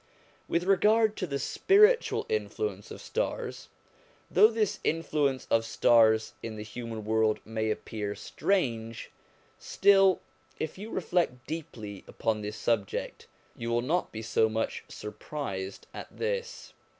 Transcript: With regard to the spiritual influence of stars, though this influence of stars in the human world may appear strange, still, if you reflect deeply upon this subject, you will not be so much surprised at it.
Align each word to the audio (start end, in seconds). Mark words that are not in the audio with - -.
With 0.47 0.63
regard 0.63 1.15
to 1.17 1.27
the 1.27 1.37
spiritual 1.37 2.25
influence 2.27 2.89
of 2.89 3.01
stars, 3.03 3.69
though 4.31 4.47
this 4.47 4.79
influence 4.83 5.45
of 5.51 5.63
stars 5.63 6.33
in 6.41 6.55
the 6.55 6.63
human 6.63 7.05
world 7.05 7.39
may 7.45 7.69
appear 7.69 8.15
strange, 8.15 9.11
still, 9.59 10.19
if 10.57 10.75
you 10.79 10.89
reflect 10.89 11.45
deeply 11.45 12.03
upon 12.07 12.41
this 12.41 12.57
subject, 12.57 13.27
you 13.55 13.69
will 13.69 13.83
not 13.83 14.11
be 14.11 14.23
so 14.23 14.49
much 14.49 14.83
surprised 14.89 15.85
at 15.93 16.11
it. 16.19 16.73